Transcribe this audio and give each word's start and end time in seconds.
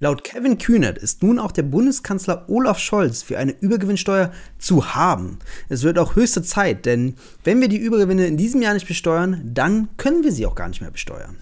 Laut 0.00 0.22
Kevin 0.22 0.58
Kühnert 0.58 0.96
ist 0.96 1.24
nun 1.24 1.40
auch 1.40 1.50
der 1.50 1.64
Bundeskanzler 1.64 2.48
Olaf 2.48 2.78
Scholz 2.78 3.24
für 3.24 3.36
eine 3.36 3.50
Übergewinnsteuer 3.50 4.32
zu 4.56 4.94
haben. 4.94 5.40
Es 5.68 5.82
wird 5.82 5.98
auch 5.98 6.14
höchste 6.14 6.44
Zeit, 6.44 6.86
denn 6.86 7.16
wenn 7.42 7.60
wir 7.60 7.66
die 7.66 7.78
Übergewinne 7.78 8.28
in 8.28 8.36
diesem 8.36 8.62
Jahr 8.62 8.74
nicht 8.74 8.86
besteuern, 8.86 9.40
dann 9.44 9.88
können 9.96 10.22
wir 10.22 10.30
sie 10.30 10.46
auch 10.46 10.54
gar 10.54 10.68
nicht 10.68 10.80
mehr 10.80 10.92
besteuern. 10.92 11.36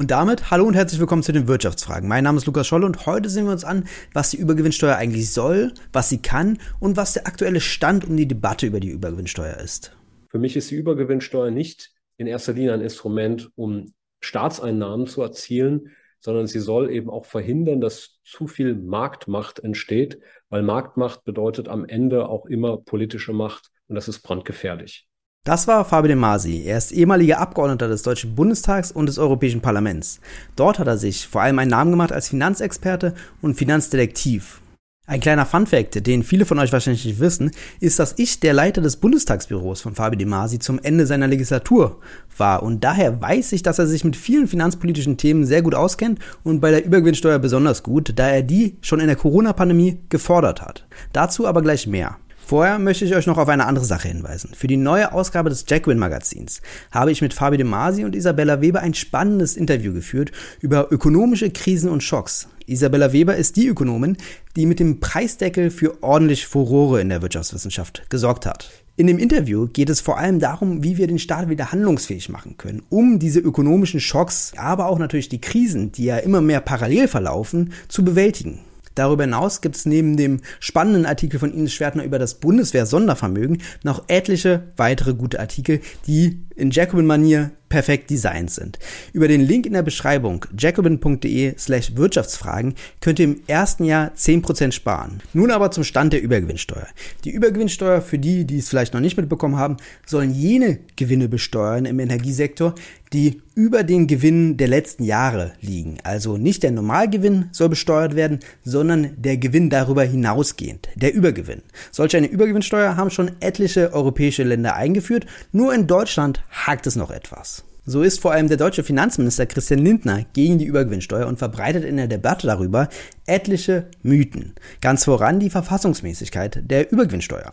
Und 0.00 0.10
damit 0.10 0.50
hallo 0.50 0.64
und 0.64 0.72
herzlich 0.72 0.98
willkommen 0.98 1.22
zu 1.22 1.30
den 1.30 1.46
Wirtschaftsfragen. 1.46 2.08
Mein 2.08 2.24
Name 2.24 2.38
ist 2.38 2.46
Lukas 2.46 2.66
Scholl 2.66 2.84
und 2.84 3.04
heute 3.04 3.28
sehen 3.28 3.44
wir 3.44 3.52
uns 3.52 3.64
an, 3.64 3.86
was 4.14 4.30
die 4.30 4.38
Übergewinnsteuer 4.38 4.96
eigentlich 4.96 5.30
soll, 5.30 5.74
was 5.92 6.08
sie 6.08 6.22
kann 6.22 6.56
und 6.78 6.96
was 6.96 7.12
der 7.12 7.26
aktuelle 7.26 7.60
Stand 7.60 8.06
um 8.08 8.16
die 8.16 8.26
Debatte 8.26 8.66
über 8.66 8.80
die 8.80 8.88
Übergewinnsteuer 8.88 9.58
ist. 9.58 9.94
Für 10.28 10.38
mich 10.38 10.56
ist 10.56 10.70
die 10.70 10.76
Übergewinnsteuer 10.76 11.50
nicht 11.50 11.92
in 12.16 12.26
erster 12.26 12.54
Linie 12.54 12.72
ein 12.72 12.80
Instrument, 12.80 13.50
um 13.56 13.92
Staatseinnahmen 14.20 15.06
zu 15.06 15.20
erzielen, 15.20 15.90
sondern 16.18 16.46
sie 16.46 16.60
soll 16.60 16.90
eben 16.90 17.10
auch 17.10 17.26
verhindern, 17.26 17.82
dass 17.82 18.20
zu 18.24 18.46
viel 18.46 18.74
Marktmacht 18.74 19.58
entsteht, 19.58 20.18
weil 20.48 20.62
Marktmacht 20.62 21.24
bedeutet 21.24 21.68
am 21.68 21.84
Ende 21.84 22.26
auch 22.26 22.46
immer 22.46 22.78
politische 22.78 23.34
Macht 23.34 23.70
und 23.86 23.96
das 23.96 24.08
ist 24.08 24.22
brandgefährlich. 24.22 25.09
Das 25.46 25.66
war 25.66 25.86
Fabio 25.86 26.08
De 26.08 26.16
Masi. 26.16 26.64
Er 26.66 26.76
ist 26.76 26.92
ehemaliger 26.92 27.38
Abgeordneter 27.38 27.88
des 27.88 28.02
Deutschen 28.02 28.34
Bundestags 28.34 28.92
und 28.92 29.06
des 29.06 29.16
Europäischen 29.16 29.62
Parlaments. 29.62 30.20
Dort 30.54 30.78
hat 30.78 30.86
er 30.86 30.98
sich 30.98 31.26
vor 31.26 31.40
allem 31.40 31.58
einen 31.58 31.70
Namen 31.70 31.92
gemacht 31.92 32.12
als 32.12 32.28
Finanzexperte 32.28 33.14
und 33.40 33.54
Finanzdetektiv. 33.54 34.60
Ein 35.06 35.20
kleiner 35.20 35.46
Funfact, 35.46 36.06
den 36.06 36.24
viele 36.24 36.44
von 36.44 36.58
euch 36.58 36.74
wahrscheinlich 36.74 37.06
nicht 37.06 37.20
wissen, 37.20 37.52
ist, 37.80 37.98
dass 37.98 38.18
ich 38.18 38.40
der 38.40 38.52
Leiter 38.52 38.82
des 38.82 38.98
Bundestagsbüros 38.98 39.80
von 39.80 39.94
Fabio 39.94 40.18
De 40.18 40.26
Masi 40.26 40.58
zum 40.58 40.78
Ende 40.78 41.06
seiner 41.06 41.26
Legislatur 41.26 42.00
war 42.36 42.62
und 42.62 42.84
daher 42.84 43.18
weiß 43.22 43.52
ich, 43.52 43.62
dass 43.62 43.78
er 43.78 43.86
sich 43.86 44.04
mit 44.04 44.16
vielen 44.16 44.46
finanzpolitischen 44.46 45.16
Themen 45.16 45.46
sehr 45.46 45.62
gut 45.62 45.74
auskennt 45.74 46.18
und 46.44 46.60
bei 46.60 46.70
der 46.70 46.84
Übergewinnsteuer 46.84 47.38
besonders 47.38 47.82
gut, 47.82 48.12
da 48.16 48.28
er 48.28 48.42
die 48.42 48.76
schon 48.82 49.00
in 49.00 49.06
der 49.06 49.16
Corona-Pandemie 49.16 50.00
gefordert 50.10 50.60
hat. 50.60 50.86
Dazu 51.14 51.46
aber 51.46 51.62
gleich 51.62 51.86
mehr. 51.86 52.18
Vorher 52.46 52.78
möchte 52.78 53.04
ich 53.04 53.14
euch 53.14 53.26
noch 53.26 53.38
auf 53.38 53.48
eine 53.48 53.66
andere 53.66 53.84
Sache 53.84 54.08
hinweisen. 54.08 54.50
Für 54.54 54.66
die 54.66 54.76
neue 54.76 55.12
Ausgabe 55.12 55.50
des 55.50 55.64
Jacquin 55.68 55.98
Magazins 55.98 56.60
habe 56.90 57.12
ich 57.12 57.22
mit 57.22 57.32
Fabi 57.32 57.56
de 57.56 57.66
Masi 57.66 58.04
und 58.04 58.16
Isabella 58.16 58.60
Weber 58.60 58.80
ein 58.80 58.94
spannendes 58.94 59.56
Interview 59.56 59.92
geführt 59.92 60.32
über 60.60 60.90
ökonomische 60.90 61.50
Krisen 61.50 61.90
und 61.90 62.02
Schocks. 62.02 62.48
Isabella 62.66 63.12
Weber 63.12 63.36
ist 63.36 63.56
die 63.56 63.66
Ökonomin, 63.66 64.16
die 64.56 64.66
mit 64.66 64.80
dem 64.80 65.00
Preisdeckel 65.00 65.70
für 65.70 66.02
ordentlich 66.02 66.46
Furore 66.46 67.00
in 67.00 67.08
der 67.08 67.22
Wirtschaftswissenschaft 67.22 68.04
gesorgt 68.08 68.46
hat. 68.46 68.70
In 68.96 69.06
dem 69.06 69.18
Interview 69.18 69.66
geht 69.66 69.88
es 69.88 70.00
vor 70.00 70.18
allem 70.18 70.40
darum, 70.40 70.84
wie 70.84 70.96
wir 70.96 71.06
den 71.06 71.18
Staat 71.18 71.48
wieder 71.48 71.72
handlungsfähig 71.72 72.28
machen 72.28 72.56
können, 72.58 72.82
um 72.90 73.18
diese 73.18 73.40
ökonomischen 73.40 73.98
Schocks, 73.98 74.52
aber 74.56 74.88
auch 74.88 74.98
natürlich 74.98 75.28
die 75.28 75.40
Krisen, 75.40 75.90
die 75.92 76.04
ja 76.04 76.18
immer 76.18 76.40
mehr 76.40 76.60
parallel 76.60 77.08
verlaufen, 77.08 77.72
zu 77.88 78.04
bewältigen. 78.04 78.60
Darüber 78.94 79.24
hinaus 79.24 79.60
gibt 79.60 79.76
es 79.76 79.86
neben 79.86 80.16
dem 80.16 80.40
spannenden 80.58 81.06
Artikel 81.06 81.38
von 81.38 81.52
Ines 81.52 81.72
Schwertner 81.72 82.04
über 82.04 82.18
das 82.18 82.34
Bundeswehr-Sondervermögen 82.34 83.62
noch 83.82 84.04
etliche 84.08 84.72
weitere 84.76 85.14
gute 85.14 85.40
Artikel, 85.40 85.80
die 86.06 86.44
in 86.60 86.70
Jacobin-Manier 86.70 87.50
perfekt 87.70 88.10
designt 88.10 88.50
sind. 88.50 88.78
Über 89.14 89.28
den 89.28 89.40
Link 89.40 89.64
in 89.64 89.72
der 89.72 89.82
Beschreibung 89.82 90.44
jacobin.de 90.58 91.54
slash 91.56 91.96
Wirtschaftsfragen 91.96 92.74
könnt 93.00 93.18
ihr 93.20 93.26
im 93.26 93.40
ersten 93.46 93.84
Jahr 93.84 94.10
10% 94.14 94.72
sparen. 94.72 95.22
Nun 95.32 95.50
aber 95.50 95.70
zum 95.70 95.84
Stand 95.84 96.12
der 96.12 96.20
Übergewinnsteuer. 96.20 96.88
Die 97.24 97.30
Übergewinnsteuer, 97.30 98.02
für 98.02 98.18
die, 98.18 98.44
die 98.44 98.58
es 98.58 98.68
vielleicht 98.68 98.92
noch 98.92 99.00
nicht 99.00 99.16
mitbekommen 99.16 99.56
haben, 99.56 99.78
sollen 100.04 100.34
jene 100.34 100.80
Gewinne 100.96 101.28
besteuern 101.28 101.86
im 101.86 102.00
Energiesektor, 102.00 102.74
die 103.12 103.42
über 103.54 103.82
den 103.82 104.06
Gewinnen 104.06 104.56
der 104.56 104.68
letzten 104.68 105.02
Jahre 105.02 105.52
liegen. 105.60 105.98
Also 106.04 106.36
nicht 106.36 106.62
der 106.62 106.70
Normalgewinn 106.70 107.48
soll 107.50 107.68
besteuert 107.68 108.14
werden, 108.14 108.40
sondern 108.64 109.10
der 109.16 109.36
Gewinn 109.36 109.68
darüber 109.68 110.02
hinausgehend, 110.04 110.88
der 110.94 111.12
Übergewinn. 111.12 111.62
Solch 111.90 112.16
eine 112.16 112.28
Übergewinnsteuer 112.28 112.96
haben 112.96 113.10
schon 113.10 113.32
etliche 113.40 113.92
europäische 113.92 114.44
Länder 114.44 114.76
eingeführt, 114.76 115.26
nur 115.52 115.74
in 115.74 115.88
Deutschland 115.88 116.42
hakt 116.50 116.86
es 116.86 116.96
noch 116.96 117.10
etwas. 117.10 117.64
So 117.86 118.02
ist 118.02 118.20
vor 118.20 118.32
allem 118.32 118.48
der 118.48 118.56
deutsche 118.56 118.84
Finanzminister 118.84 119.46
Christian 119.46 119.80
Lindner 119.80 120.24
gegen 120.32 120.58
die 120.58 120.66
Übergewinnsteuer 120.66 121.26
und 121.26 121.38
verbreitet 121.38 121.84
in 121.84 121.96
der 121.96 122.08
Debatte 122.08 122.46
darüber 122.46 122.88
etliche 123.26 123.86
Mythen. 124.02 124.54
Ganz 124.80 125.04
voran 125.04 125.40
die 125.40 125.50
Verfassungsmäßigkeit 125.50 126.70
der 126.70 126.92
Übergewinnsteuer. 126.92 127.52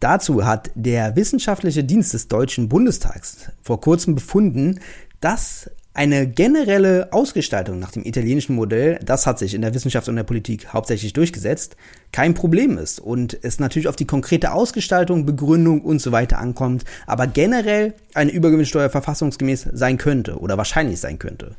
Dazu 0.00 0.44
hat 0.44 0.70
der 0.74 1.16
wissenschaftliche 1.16 1.82
Dienst 1.82 2.14
des 2.14 2.28
Deutschen 2.28 2.68
Bundestags 2.68 3.50
vor 3.62 3.80
kurzem 3.80 4.14
befunden, 4.14 4.80
dass 5.20 5.70
eine 5.98 6.28
generelle 6.28 7.12
Ausgestaltung 7.12 7.80
nach 7.80 7.90
dem 7.90 8.04
italienischen 8.04 8.54
Modell, 8.54 9.00
das 9.04 9.26
hat 9.26 9.40
sich 9.40 9.52
in 9.52 9.62
der 9.62 9.74
Wissenschaft 9.74 10.08
und 10.08 10.14
der 10.14 10.22
Politik 10.22 10.72
hauptsächlich 10.72 11.12
durchgesetzt, 11.12 11.74
kein 12.12 12.34
Problem 12.34 12.78
ist 12.78 13.00
und 13.00 13.36
es 13.42 13.58
natürlich 13.58 13.88
auf 13.88 13.96
die 13.96 14.06
konkrete 14.06 14.52
Ausgestaltung, 14.52 15.26
Begründung 15.26 15.82
und 15.82 16.00
so 16.00 16.12
weiter 16.12 16.38
ankommt, 16.38 16.84
aber 17.08 17.26
generell 17.26 17.94
eine 18.14 18.30
Übergewinnsteuer 18.30 18.90
verfassungsgemäß 18.90 19.70
sein 19.72 19.98
könnte 19.98 20.38
oder 20.38 20.56
wahrscheinlich 20.56 21.00
sein 21.00 21.18
könnte. 21.18 21.56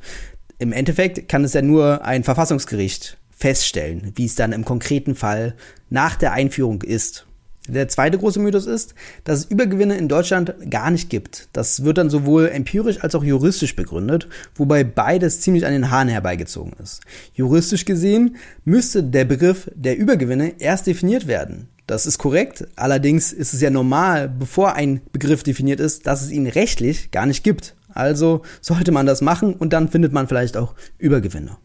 Im 0.58 0.72
Endeffekt 0.72 1.28
kann 1.28 1.44
es 1.44 1.52
ja 1.52 1.62
nur 1.62 2.06
ein 2.06 2.24
Verfassungsgericht 2.24 3.18
feststellen, 3.30 4.14
wie 4.16 4.26
es 4.26 4.36
dann 4.36 4.54
im 4.54 4.64
konkreten 4.64 5.16
Fall 5.16 5.54
nach 5.90 6.16
der 6.16 6.32
Einführung 6.32 6.82
ist. 6.82 7.26
Der 7.74 7.88
zweite 7.88 8.18
große 8.18 8.40
Mythos 8.40 8.66
ist, 8.66 8.96
dass 9.24 9.40
es 9.40 9.46
Übergewinne 9.46 9.98
in 9.98 10.08
Deutschland 10.08 10.54
gar 10.70 10.92
nicht 10.92 11.10
gibt. 11.10 11.50
Das 11.54 11.84
wird 11.84 11.98
dann 11.98 12.10
sowohl 12.10 12.50
empirisch 12.50 13.04
als 13.04 13.16
auch 13.16 13.24
juristisch 13.24 13.76
begründet, 13.76 14.28
wobei 14.56 14.84
beides 14.84 15.42
ziemlich 15.42 15.66
an 15.66 15.72
den 15.72 15.92
Haaren 15.92 16.08
herbeigezogen 16.08 16.74
ist. 16.82 17.02
Juristisch 17.34 17.86
gesehen 17.86 18.38
müsste 18.66 19.04
der 19.04 19.26
Begriff 19.26 19.70
der 19.76 19.98
Übergewinne 19.98 20.54
erst 20.60 20.88
definiert 20.88 21.28
werden. 21.28 21.70
Das 21.88 22.06
ist 22.06 22.20
korrekt, 22.20 22.68
allerdings 22.76 23.34
ist 23.34 23.54
es 23.54 23.62
ja 23.62 23.72
normal, 23.72 24.30
bevor 24.30 24.74
ein 24.74 25.02
Begriff 25.12 25.42
definiert 25.42 25.80
ist, 25.80 26.06
dass 26.06 26.22
es 26.22 26.30
ihn 26.30 26.46
rechtlich 26.46 27.10
gar 27.10 27.26
nicht 27.26 27.44
gibt. 27.44 27.76
Also 27.92 28.44
sollte 28.62 28.92
man 28.92 29.06
das 29.06 29.22
machen 29.22 29.56
und 29.56 29.74
dann 29.74 29.90
findet 29.90 30.14
man 30.14 30.28
vielleicht 30.28 30.56
auch 30.56 30.76
Übergewinne. 31.00 31.58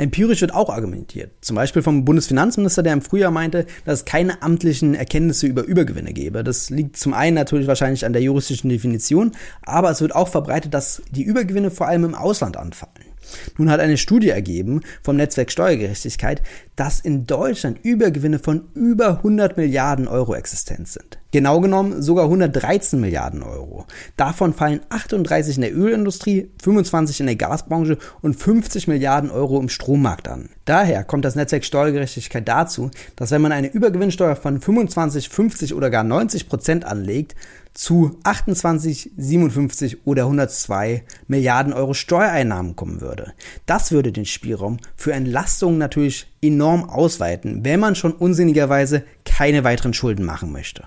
Empirisch 0.00 0.40
wird 0.40 0.54
auch 0.54 0.70
argumentiert. 0.70 1.30
Zum 1.42 1.56
Beispiel 1.56 1.82
vom 1.82 2.06
Bundesfinanzminister, 2.06 2.82
der 2.82 2.94
im 2.94 3.02
Frühjahr 3.02 3.30
meinte, 3.30 3.66
dass 3.84 4.00
es 4.00 4.04
keine 4.06 4.40
amtlichen 4.42 4.94
Erkenntnisse 4.94 5.46
über 5.46 5.62
Übergewinne 5.62 6.14
gäbe. 6.14 6.42
Das 6.42 6.70
liegt 6.70 6.96
zum 6.96 7.12
einen 7.12 7.34
natürlich 7.34 7.66
wahrscheinlich 7.66 8.06
an 8.06 8.14
der 8.14 8.22
juristischen 8.22 8.70
Definition, 8.70 9.32
aber 9.60 9.90
es 9.90 10.00
wird 10.00 10.14
auch 10.14 10.28
verbreitet, 10.28 10.72
dass 10.72 11.02
die 11.10 11.22
Übergewinne 11.22 11.70
vor 11.70 11.86
allem 11.86 12.04
im 12.04 12.14
Ausland 12.14 12.56
anfallen. 12.56 13.09
Nun 13.58 13.70
hat 13.70 13.80
eine 13.80 13.96
Studie 13.96 14.30
ergeben 14.30 14.80
vom 15.02 15.16
Netzwerk 15.16 15.50
Steuergerechtigkeit, 15.50 16.42
dass 16.76 17.00
in 17.00 17.26
Deutschland 17.26 17.78
Übergewinne 17.82 18.38
von 18.38 18.68
über 18.74 19.18
100 19.18 19.56
Milliarden 19.56 20.08
Euro 20.08 20.34
existent 20.34 20.88
sind. 20.88 21.18
Genau 21.32 21.60
genommen 21.60 22.02
sogar 22.02 22.24
113 22.24 22.98
Milliarden 22.98 23.42
Euro. 23.42 23.86
Davon 24.16 24.52
fallen 24.52 24.80
38 24.88 25.56
in 25.56 25.62
der 25.62 25.76
Ölindustrie, 25.76 26.50
25 26.62 27.20
in 27.20 27.26
der 27.26 27.36
Gasbranche 27.36 27.98
und 28.20 28.34
50 28.34 28.88
Milliarden 28.88 29.30
Euro 29.30 29.60
im 29.60 29.68
Strommarkt 29.68 30.26
an. 30.28 30.48
Daher 30.64 31.04
kommt 31.04 31.24
das 31.24 31.36
Netzwerk 31.36 31.64
Steuergerechtigkeit 31.64 32.48
dazu, 32.48 32.90
dass 33.14 33.30
wenn 33.30 33.42
man 33.42 33.52
eine 33.52 33.70
Übergewinnsteuer 33.72 34.34
von 34.34 34.60
25, 34.60 35.28
50 35.28 35.74
oder 35.74 35.90
gar 35.90 36.02
90 36.02 36.48
Prozent 36.48 36.84
anlegt, 36.84 37.36
zu 37.74 38.18
28, 38.24 39.12
57 39.16 40.06
oder 40.06 40.24
102 40.24 41.04
Milliarden 41.28 41.72
Euro 41.72 41.94
Steuereinnahmen 41.94 42.76
kommen 42.76 43.00
würde. 43.00 43.32
Das 43.66 43.92
würde 43.92 44.12
den 44.12 44.26
Spielraum 44.26 44.78
für 44.96 45.12
Entlastungen 45.12 45.78
natürlich 45.78 46.32
enorm 46.42 46.88
ausweiten, 46.88 47.64
wenn 47.64 47.80
man 47.80 47.94
schon 47.94 48.12
unsinnigerweise 48.12 49.04
keine 49.24 49.64
weiteren 49.64 49.94
Schulden 49.94 50.24
machen 50.24 50.52
möchte. 50.52 50.84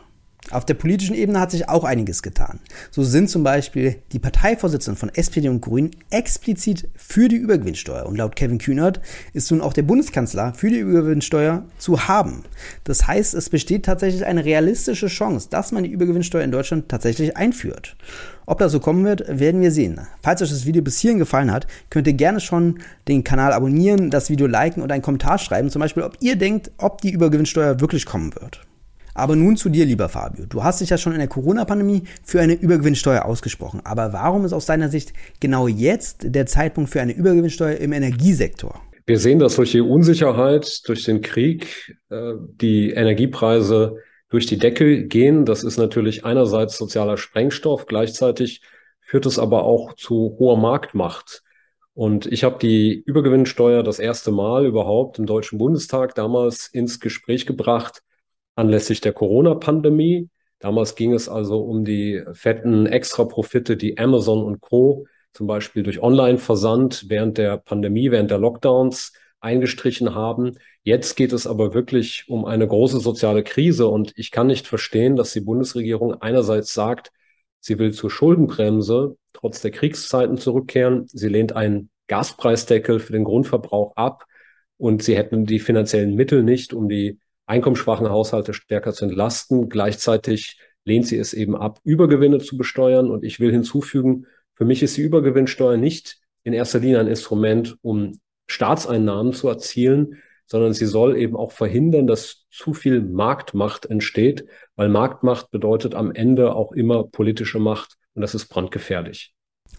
Auf 0.52 0.66
der 0.66 0.74
politischen 0.74 1.16
Ebene 1.16 1.40
hat 1.40 1.52
sich 1.52 1.70
auch 1.70 1.86
einiges 1.86 2.22
getan. 2.22 2.60
So 2.92 3.04
sind 3.04 3.30
zum 3.30 3.44
Beispiel 3.44 3.96
die 4.12 4.20
Parteivorsitzenden 4.20 5.00
von 5.00 5.10
SPD 5.10 5.48
und 5.48 5.62
Grünen 5.62 5.92
explizit 6.10 6.90
für 6.96 7.30
die 7.30 7.38
Übergewinnsteuer. 7.38 8.06
Und 8.06 8.18
laut 8.18 8.36
Kevin 8.36 8.58
Kühnert 8.58 9.00
ist 9.32 9.50
nun 9.52 9.62
auch 9.62 9.72
der 9.72 9.84
Bundeskanzler 9.84 10.54
für 10.54 10.70
die 10.70 10.80
Übergewinnsteuer 10.80 11.64
zu 11.78 12.08
haben. 12.10 12.44
Das 12.84 13.08
heißt, 13.08 13.34
es 13.36 13.50
besteht 13.50 13.86
tatsächlich 13.86 14.26
eine 14.26 14.44
realistische 14.44 15.08
Chance, 15.08 15.48
dass 15.50 15.72
man 15.72 15.86
die 15.86 15.92
Übergewinnsteuer 15.92 16.44
in 16.44 16.52
Deutschland 16.52 16.90
tatsächlich 16.90 17.38
einführt. 17.38 17.96
Ob 18.46 18.60
das 18.60 18.74
so 18.74 18.82
kommen 18.82 19.06
wird, 19.06 19.26
werden 19.40 19.62
wir 19.62 19.72
sehen. 19.72 20.02
Falls 20.22 20.42
euch 20.42 20.50
das 20.50 20.66
Video 20.66 20.82
bis 20.82 21.00
hierhin 21.00 21.20
gefallen 21.20 21.52
hat, 21.52 21.68
könnt 21.90 22.08
ihr 22.08 22.14
gerne 22.14 22.42
schon 22.42 22.80
den 23.08 23.24
Kanal 23.24 23.54
abonnieren, 23.54 24.10
das 24.10 24.30
Video 24.30 24.48
liken 24.48 24.84
und 24.84 24.92
einen 24.92 25.02
Kommentar 25.02 25.38
schreiben, 25.38 25.70
zum 25.70 25.80
Beispiel, 25.80 26.04
ob 26.04 26.18
ihr 26.20 26.36
denkt, 26.36 26.72
ob 26.78 27.00
die 27.00 27.12
Übergewinnsteuer 27.12 27.80
wirklich 27.80 28.06
kommen 28.06 28.36
wird. 28.36 28.60
Aber 29.14 29.36
nun 29.36 29.58
zu 29.58 29.70
dir, 29.70 29.86
lieber 29.86 30.10
Fabio. 30.10 30.46
Du 30.46 30.64
hast 30.64 30.82
dich 30.82 30.90
ja 30.90 30.98
schon 30.98 31.14
in 31.14 31.20
der 31.20 31.28
Corona-Pandemie 31.28 32.04
für 32.24 32.42
eine 32.42 32.54
Übergewinnsteuer 32.54 33.26
ausgesprochen. 33.26 33.82
Aber 33.84 34.14
warum 34.14 34.46
ist 34.46 34.54
aus 34.54 34.66
deiner 34.66 34.90
Sicht 34.90 35.14
genau 35.40 35.68
jetzt 35.68 36.22
der 36.24 36.46
Zeitpunkt 36.46 36.90
für 36.90 37.02
eine 37.02 37.14
Übergewinnsteuer 37.14 37.78
im 37.78 37.94
Energiesektor? 37.94 38.82
Wir 39.06 39.20
sehen, 39.20 39.40
dass 39.40 39.58
durch 39.58 39.72
die 39.72 39.82
Unsicherheit, 39.82 40.88
durch 40.88 41.04
den 41.04 41.22
Krieg, 41.22 41.98
äh, 42.10 42.34
die 42.62 42.92
Energiepreise 42.92 43.98
durch 44.30 44.46
die 44.48 44.58
Decke 44.58 45.06
gehen. 45.06 45.46
Das 45.46 45.64
ist 45.64 45.78
natürlich 45.78 46.26
einerseits 46.26 46.78
sozialer 46.78 47.18
Sprengstoff, 47.18 47.86
gleichzeitig 47.86 48.62
führt 49.02 49.26
es 49.28 49.38
aber 49.38 49.64
auch 49.64 49.94
zu 49.94 50.38
hoher 50.40 50.58
Marktmacht. 50.58 51.44
Und 51.94 52.26
ich 52.26 52.44
habe 52.44 52.58
die 52.60 53.04
Übergewinnsteuer 53.06 53.84
das 53.84 54.00
erste 54.00 54.32
Mal 54.32 54.66
überhaupt 54.66 55.20
im 55.20 55.28
Deutschen 55.28 55.60
Bundestag 55.60 56.16
damals 56.16 56.68
ins 56.68 57.00
Gespräch 57.00 57.46
gebracht, 57.46 58.02
anlässlich 58.56 59.02
der 59.02 59.14
Corona-Pandemie. 59.14 60.30
Damals 60.60 60.96
ging 60.96 61.14
es 61.14 61.28
also 61.28 61.60
um 61.62 61.84
die 61.84 62.24
fetten 62.34 62.86
Extraprofite, 62.86 63.76
die 63.78 63.98
Amazon 63.98 64.44
und 64.44 64.62
Co. 64.62 65.06
zum 65.34 65.48
Beispiel 65.48 65.84
durch 65.84 66.02
Online-Versand 66.02 67.06
während 67.10 67.38
der 67.38 67.58
Pandemie, 67.58 68.12
während 68.12 68.32
der 68.32 68.38
Lockdowns 68.38 69.14
eingestrichen 69.42 70.16
haben. 70.16 70.58
Jetzt 70.84 71.16
geht 71.16 71.34
es 71.34 71.48
aber 71.48 71.74
wirklich 71.74 72.26
um 72.30 72.46
eine 72.46 72.68
große 72.68 73.00
soziale 73.00 73.44
Krise 73.44 73.88
und 73.88 74.14
ich 74.16 74.32
kann 74.32 74.48
nicht 74.48 74.68
verstehen, 74.68 75.16
dass 75.16 75.34
die 75.34 75.42
Bundesregierung 75.42 76.22
einerseits 76.22 76.74
sagt, 76.74 77.12
sie 77.60 77.78
will 77.80 77.92
zur 77.92 78.10
Schuldenbremse 78.10 79.18
trotz 79.34 79.62
der 79.62 79.72
Kriegszeiten 79.72 80.38
zurückkehren. 80.38 81.08
Sie 81.08 81.28
lehnt 81.28 81.56
einen 81.56 81.90
Gaspreisdeckel 82.08 83.00
für 83.00 83.14
den 83.14 83.24
Grundverbrauch 83.24 83.96
ab 83.96 84.26
und 84.78 85.04
sie 85.04 85.18
hätten 85.18 85.46
die 85.46 85.60
finanziellen 85.60 86.16
Mittel 86.16 86.44
nicht, 86.44 86.74
um 86.74 86.88
die 86.88 87.20
einkommensschwachen 87.46 88.10
Haushalte 88.10 88.54
stärker 88.54 88.94
zu 88.94 89.06
entlasten. 89.06 89.70
Gleichzeitig 89.70 90.60
lehnt 90.86 91.08
sie 91.08 91.18
es 91.18 91.34
eben 91.34 91.56
ab, 91.56 91.80
Übergewinne 91.84 92.40
zu 92.40 92.58
besteuern. 92.58 93.10
Und 93.10 93.24
ich 93.24 93.40
will 93.40 93.52
hinzufügen, 93.52 94.26
für 94.56 94.66
mich 94.66 94.84
ist 94.84 94.98
die 94.98 95.02
Übergewinnsteuer 95.02 95.78
nicht 95.78 96.20
in 96.44 96.54
erster 96.54 96.80
Linie 96.80 97.00
ein 97.00 97.08
Instrument, 97.08 97.78
um 97.82 98.20
Staatseinnahmen 98.48 99.34
zu 99.34 99.48
erzielen, 99.48 100.22
sondern 100.46 100.74
sie 100.74 100.86
soll 100.86 101.18
eben 101.18 101.36
auch 101.36 101.52
verhindern, 101.52 102.06
dass 102.06 102.46
zu 102.52 102.74
viel 102.74 103.02
Marktmacht 103.02 103.86
entsteht, 103.86 104.46
weil 104.76 104.90
Marktmacht 104.90 105.52
bedeutet 105.52 105.96
am 105.96 106.12
Ende 106.12 106.54
auch 106.54 106.74
immer 106.74 107.06
politische 107.06 107.60
Macht 107.60 107.96
und 108.14 108.22
das 108.22 108.36
ist 108.36 108.48
brandgefährlich. 108.48 109.34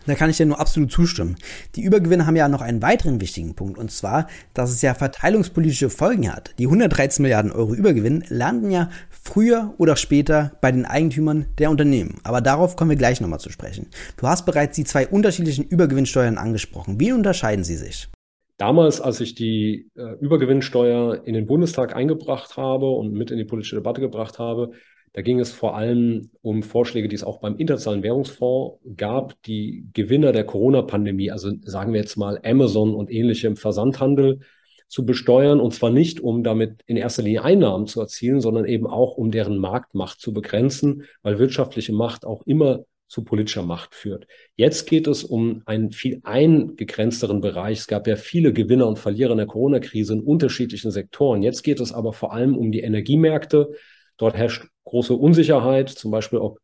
Da 0.06 0.14
kann 0.14 0.28
ich 0.28 0.36
dir 0.36 0.46
nur 0.46 0.60
absolut 0.60 0.92
zustimmen. 0.92 1.36
Die 1.76 1.82
Übergewinne 1.82 2.26
haben 2.26 2.36
ja 2.36 2.48
noch 2.48 2.60
einen 2.60 2.82
weiteren 2.82 3.20
wichtigen 3.20 3.54
Punkt, 3.54 3.78
und 3.78 3.90
zwar, 3.90 4.26
dass 4.52 4.70
es 4.70 4.82
ja 4.82 4.94
verteilungspolitische 4.94 5.90
Folgen 5.90 6.32
hat. 6.32 6.54
Die 6.58 6.66
113 6.66 7.22
Milliarden 7.22 7.52
Euro 7.52 7.74
Übergewinn 7.74 8.24
landen 8.28 8.70
ja 8.70 8.90
früher 9.10 9.74
oder 9.78 9.96
später 9.96 10.52
bei 10.60 10.70
den 10.70 10.84
Eigentümern 10.84 11.46
der 11.58 11.70
Unternehmen. 11.70 12.20
Aber 12.22 12.40
darauf 12.40 12.76
kommen 12.76 12.90
wir 12.90 12.98
gleich 12.98 13.20
nochmal 13.20 13.40
zu 13.40 13.50
sprechen. 13.50 13.86
Du 14.16 14.26
hast 14.26 14.44
bereits 14.44 14.76
die 14.76 14.84
zwei 14.84 15.06
unterschiedlichen 15.06 15.64
Übergewinnsteuern 15.64 16.38
angesprochen. 16.38 17.00
Wie 17.00 17.12
unterscheiden 17.12 17.64
sie 17.64 17.76
sich? 17.76 18.08
Damals, 18.56 19.00
als 19.00 19.20
ich 19.20 19.34
die 19.34 19.90
äh, 19.96 20.14
Übergewinnsteuer 20.20 21.22
in 21.24 21.34
den 21.34 21.46
Bundestag 21.46 21.96
eingebracht 21.96 22.56
habe 22.56 22.88
und 22.88 23.12
mit 23.12 23.32
in 23.32 23.38
die 23.38 23.44
politische 23.44 23.74
Debatte 23.74 24.00
gebracht 24.00 24.38
habe, 24.38 24.70
da 25.14 25.22
ging 25.22 25.38
es 25.38 25.52
vor 25.52 25.76
allem 25.76 26.30
um 26.42 26.64
Vorschläge, 26.64 27.06
die 27.06 27.14
es 27.14 27.22
auch 27.22 27.38
beim 27.38 27.56
Internationalen 27.56 28.02
Währungsfonds 28.02 28.80
gab, 28.96 29.40
die 29.44 29.86
Gewinner 29.92 30.32
der 30.32 30.44
Corona-Pandemie, 30.44 31.30
also 31.30 31.52
sagen 31.62 31.92
wir 31.92 32.00
jetzt 32.00 32.16
mal 32.16 32.40
Amazon 32.44 32.94
und 32.94 33.12
ähnliche 33.12 33.46
im 33.46 33.56
Versandhandel, 33.56 34.40
zu 34.88 35.06
besteuern. 35.06 35.60
Und 35.60 35.72
zwar 35.72 35.90
nicht, 35.90 36.20
um 36.20 36.42
damit 36.42 36.82
in 36.86 36.96
erster 36.96 37.22
Linie 37.22 37.44
Einnahmen 37.44 37.86
zu 37.86 38.00
erzielen, 38.00 38.40
sondern 38.40 38.64
eben 38.64 38.88
auch, 38.88 39.16
um 39.16 39.30
deren 39.30 39.56
Marktmacht 39.58 40.20
zu 40.20 40.32
begrenzen, 40.32 41.04
weil 41.22 41.38
wirtschaftliche 41.38 41.92
Macht 41.92 42.26
auch 42.26 42.42
immer 42.44 42.84
zu 43.06 43.22
politischer 43.22 43.62
Macht 43.62 43.94
führt. 43.94 44.26
Jetzt 44.56 44.88
geht 44.88 45.06
es 45.06 45.22
um 45.22 45.62
einen 45.66 45.92
viel 45.92 46.20
eingegrenzteren 46.24 47.40
Bereich. 47.40 47.78
Es 47.78 47.86
gab 47.86 48.08
ja 48.08 48.16
viele 48.16 48.52
Gewinner 48.52 48.88
und 48.88 48.98
Verlierer 48.98 49.32
in 49.32 49.38
der 49.38 49.46
Corona-Krise 49.46 50.14
in 50.14 50.20
unterschiedlichen 50.20 50.90
Sektoren. 50.90 51.42
Jetzt 51.42 51.62
geht 51.62 51.78
es 51.78 51.92
aber 51.92 52.12
vor 52.12 52.32
allem 52.32 52.56
um 52.56 52.72
die 52.72 52.80
Energiemärkte. 52.80 53.70
Dort 54.16 54.36
herrscht 54.36 54.66
große 54.84 55.14
Unsicherheit, 55.14 55.88
zum 55.88 56.10
Beispiel 56.10 56.38
ob 56.38 56.58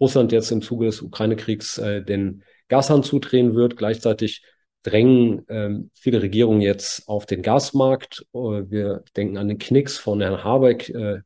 Russland 0.00 0.32
jetzt 0.32 0.50
im 0.50 0.62
Zuge 0.62 0.86
des 0.86 1.02
Ukraine-Kriegs 1.02 1.78
äh, 1.78 2.02
den 2.02 2.42
Gashahn 2.68 3.02
zudrehen 3.02 3.54
wird. 3.54 3.76
Gleichzeitig 3.76 4.42
drängen 4.82 5.44
ähm, 5.48 5.90
viele 5.94 6.22
Regierungen 6.22 6.62
jetzt 6.62 7.08
auf 7.08 7.26
den 7.26 7.42
Gasmarkt. 7.42 8.26
Äh, 8.32 8.38
wir 8.38 9.04
denken 9.16 9.36
an 9.36 9.48
den 9.48 9.58
Knicks 9.58 9.98
von 9.98 10.20
Herrn 10.20 10.42
Habeck, 10.42 10.88
äh, 10.90 11.20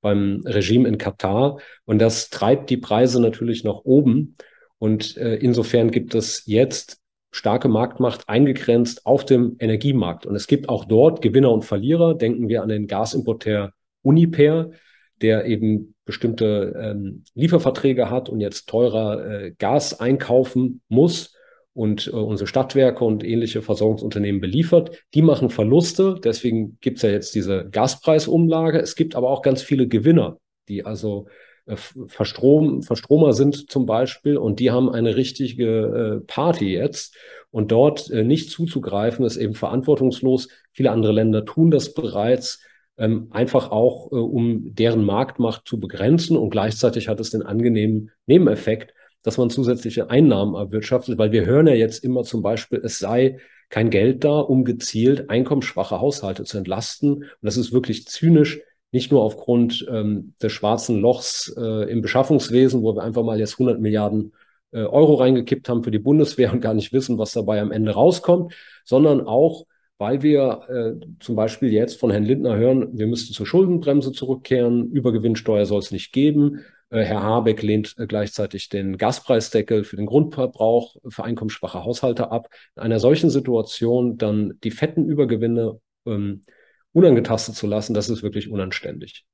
beim 0.00 0.42
Regime 0.44 0.88
in 0.88 0.98
Katar. 0.98 1.58
Und 1.84 1.98
das 1.98 2.30
treibt 2.30 2.70
die 2.70 2.76
Preise 2.76 3.20
natürlich 3.20 3.64
nach 3.64 3.80
oben. 3.84 4.36
Und 4.78 5.16
äh, 5.16 5.36
insofern 5.36 5.90
gibt 5.90 6.14
es 6.14 6.44
jetzt 6.46 7.00
starke 7.30 7.68
Marktmacht 7.68 8.28
eingegrenzt 8.28 9.06
auf 9.06 9.24
dem 9.24 9.56
Energiemarkt. 9.58 10.24
Und 10.26 10.34
es 10.36 10.46
gibt 10.46 10.68
auch 10.68 10.84
dort 10.84 11.20
Gewinner 11.20 11.50
und 11.50 11.64
Verlierer. 11.64 12.14
Denken 12.14 12.48
wir 12.48 12.62
an 12.62 12.68
den 12.68 12.86
Gasimporteur 12.86 13.72
Uniper, 14.02 14.70
der 15.22 15.46
eben 15.46 15.94
bestimmte 16.04 16.74
ähm, 16.80 17.24
Lieferverträge 17.34 18.10
hat 18.10 18.28
und 18.28 18.40
jetzt 18.40 18.68
teurer 18.68 19.24
äh, 19.24 19.50
Gas 19.58 20.00
einkaufen 20.00 20.80
muss 20.88 21.34
und 21.74 22.08
äh, 22.08 22.10
unsere 22.10 22.48
Stadtwerke 22.48 23.04
und 23.04 23.22
ähnliche 23.22 23.62
Versorgungsunternehmen 23.62 24.40
beliefert. 24.40 25.04
Die 25.14 25.22
machen 25.22 25.50
Verluste, 25.50 26.18
deswegen 26.22 26.78
gibt 26.80 26.96
es 26.96 27.02
ja 27.02 27.10
jetzt 27.10 27.34
diese 27.34 27.68
Gaspreisumlage. 27.70 28.80
Es 28.80 28.96
gibt 28.96 29.14
aber 29.14 29.30
auch 29.30 29.42
ganz 29.42 29.62
viele 29.62 29.86
Gewinner, 29.86 30.38
die 30.68 30.84
also 30.84 31.26
äh, 31.66 31.76
Verstrom, 31.76 32.82
Verstromer 32.82 33.32
sind 33.32 33.70
zum 33.70 33.86
Beispiel 33.86 34.38
und 34.38 34.58
die 34.60 34.70
haben 34.70 34.90
eine 34.90 35.14
richtige 35.16 36.20
äh, 36.22 36.26
Party 36.26 36.72
jetzt. 36.72 37.14
Und 37.50 37.72
dort 37.72 38.10
äh, 38.10 38.24
nicht 38.24 38.50
zuzugreifen, 38.50 39.24
ist 39.24 39.36
eben 39.36 39.54
verantwortungslos. 39.54 40.48
Viele 40.72 40.90
andere 40.90 41.12
Länder 41.12 41.44
tun 41.44 41.70
das 41.70 41.94
bereits, 41.94 42.60
ähm, 42.98 43.28
einfach 43.30 43.70
auch, 43.70 44.12
äh, 44.12 44.16
um 44.16 44.74
deren 44.74 45.04
Marktmacht 45.04 45.66
zu 45.66 45.80
begrenzen. 45.80 46.36
Und 46.36 46.50
gleichzeitig 46.50 47.08
hat 47.08 47.20
es 47.20 47.30
den 47.30 47.42
angenehmen 47.42 48.10
Nebeneffekt, 48.26 48.94
dass 49.22 49.38
man 49.38 49.50
zusätzliche 49.50 50.10
Einnahmen 50.10 50.54
erwirtschaftet, 50.54 51.18
weil 51.18 51.32
wir 51.32 51.46
hören 51.46 51.66
ja 51.66 51.74
jetzt 51.74 52.04
immer 52.04 52.24
zum 52.24 52.42
Beispiel, 52.42 52.80
es 52.84 52.98
sei 52.98 53.38
kein 53.70 53.90
Geld 53.90 54.24
da, 54.24 54.38
um 54.38 54.64
gezielt 54.64 55.30
einkommensschwache 55.30 56.00
Haushalte 56.00 56.44
zu 56.44 56.58
entlasten. 56.58 57.14
Und 57.14 57.36
das 57.42 57.56
ist 57.56 57.72
wirklich 57.72 58.06
zynisch, 58.06 58.60
nicht 58.90 59.12
nur 59.12 59.22
aufgrund 59.22 59.86
ähm, 59.90 60.34
des 60.42 60.52
schwarzen 60.52 61.00
Lochs 61.00 61.54
äh, 61.56 61.90
im 61.90 62.00
Beschaffungswesen, 62.00 62.82
wo 62.82 62.96
wir 62.96 63.02
einfach 63.02 63.22
mal 63.22 63.38
jetzt 63.38 63.54
100 63.54 63.80
Milliarden 63.80 64.32
äh, 64.72 64.80
Euro 64.80 65.14
reingekippt 65.14 65.68
haben 65.68 65.84
für 65.84 65.90
die 65.90 65.98
Bundeswehr 65.98 66.52
und 66.52 66.60
gar 66.60 66.74
nicht 66.74 66.92
wissen, 66.92 67.18
was 67.18 67.32
dabei 67.32 67.60
am 67.60 67.72
Ende 67.72 67.92
rauskommt, 67.92 68.54
sondern 68.84 69.20
auch, 69.20 69.66
weil 69.98 70.22
wir 70.22 70.62
äh, 70.68 71.06
zum 71.20 71.36
Beispiel 71.36 71.72
jetzt 71.72 71.98
von 71.98 72.10
Herrn 72.10 72.24
Lindner 72.24 72.56
hören, 72.56 72.96
wir 72.96 73.06
müssten 73.06 73.34
zur 73.34 73.46
Schuldenbremse 73.46 74.12
zurückkehren, 74.12 74.90
Übergewinnsteuer 74.90 75.66
soll 75.66 75.80
es 75.80 75.90
nicht 75.90 76.12
geben. 76.12 76.60
Äh, 76.90 77.02
Herr 77.02 77.22
Habeck 77.22 77.62
lehnt 77.62 77.96
äh, 77.98 78.06
gleichzeitig 78.06 78.68
den 78.68 78.96
Gaspreisdeckel 78.96 79.84
für 79.84 79.96
den 79.96 80.06
Grundverbrauch 80.06 80.96
für 81.08 81.24
einkommensschwache 81.24 81.84
Haushalte 81.84 82.30
ab. 82.30 82.48
In 82.76 82.82
einer 82.82 83.00
solchen 83.00 83.30
Situation 83.30 84.18
dann 84.18 84.58
die 84.62 84.70
fetten 84.70 85.04
Übergewinne 85.04 85.80
ähm, 86.06 86.42
unangetastet 86.92 87.56
zu 87.56 87.66
lassen, 87.66 87.94
das 87.94 88.08
ist 88.08 88.22
wirklich 88.22 88.50
unanständig. 88.50 89.24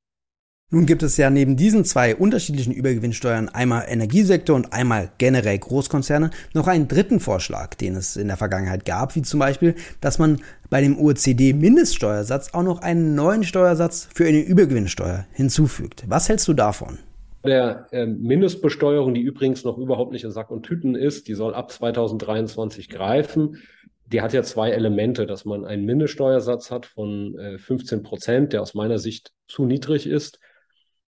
Nun 0.71 0.87
gibt 0.87 1.03
es 1.03 1.17
ja 1.17 1.31
neben 1.31 1.57
diesen 1.57 1.85
zwei 1.85 2.17
unterschiedlichen 2.17 2.73
Übergewinnsteuern, 2.73 3.49
einmal 3.49 3.85
Energiesektor 3.89 4.57
und 4.57 4.73
einmal 4.73 5.11
generell 5.19 5.59
Großkonzerne, 5.59 6.31
noch 6.53 6.67
einen 6.67 6.89
dritten 6.89 7.21
Vorschlag, 7.21 7.75
den 7.75 7.95
es 7.95 8.17
in 8.17 8.29
der 8.29 8.37
Vergangenheit 8.37 8.85
gab, 8.85 9.15
wie 9.15 9.23
zum 9.23 9.39
Beispiel, 9.41 9.75
dass 10.01 10.19
man 10.19 10.41
bei 10.71 10.81
dem 10.81 10.99
OECD-Mindeststeuersatz 10.99 12.55
auch 12.55 12.63
noch 12.63 12.81
einen 12.81 13.15
neuen 13.15 13.45
Steuersatz 13.45 14.09
für 14.13 14.27
eine 14.27 14.41
Übergewinnsteuer 14.41 15.27
hinzufügt. 15.33 16.05
Was 16.09 16.29
hältst 16.29 16.49
du 16.49 16.55
davon? 16.55 16.99
der 17.45 17.89
äh, 17.93 18.07
Mindestbesteuerung, 18.07 19.15
die 19.15 19.21
übrigens 19.21 19.65
noch 19.65 19.79
überhaupt 19.79 20.13
nicht 20.13 20.25
in 20.25 20.31
Sack 20.31 20.51
und 20.51 20.65
Tüten 20.65 20.95
ist, 20.95 21.29
die 21.29 21.35
soll 21.35 21.55
ab 21.55 21.71
2023 21.71 22.89
greifen. 22.89 23.59
Die 24.07 24.23
hat 24.23 24.33
ja 24.33 24.43
zwei 24.43 24.71
Elemente, 24.71 25.27
dass 25.27 25.45
man 25.45 25.65
einen 25.65 25.85
Mindeststeuersatz 25.85 26.71
hat 26.71 26.87
von 26.87 27.39
äh, 27.39 27.59
15 27.59 28.03
Prozent, 28.03 28.53
der 28.53 28.63
aus 28.63 28.75
meiner 28.75 28.99
Sicht 28.99 29.33
zu 29.47 29.67
niedrig 29.67 30.07
ist, 30.07 30.41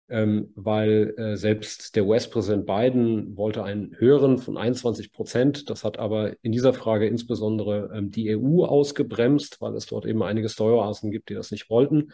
ähm, 0.09 0.51
weil 0.55 1.13
äh, 1.17 1.37
selbst 1.37 1.95
der 1.95 2.05
US-Präsident 2.05 2.65
Biden 2.65 3.37
wollte 3.37 3.63
einen 3.63 3.97
höheren 3.97 4.37
von 4.37 4.57
21 4.57 5.11
Prozent. 5.11 5.69
Das 5.69 5.83
hat 5.83 5.97
aber 5.97 6.33
in 6.41 6.51
dieser 6.51 6.73
Frage 6.73 7.07
insbesondere 7.07 7.91
ähm, 7.95 8.11
die 8.11 8.35
EU 8.35 8.65
ausgebremst, 8.65 9.61
weil 9.61 9.75
es 9.75 9.85
dort 9.85 10.05
eben 10.05 10.21
einige 10.21 10.49
Steueroasen 10.49 11.11
gibt, 11.11 11.29
die 11.29 11.33
das 11.33 11.51
nicht 11.51 11.69
wollten. 11.69 12.11